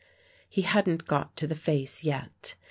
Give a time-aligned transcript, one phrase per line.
[0.49, 2.55] He hadn't got to the face yet.